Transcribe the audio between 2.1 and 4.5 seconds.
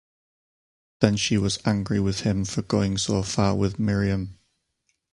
him for going so far with Miriam.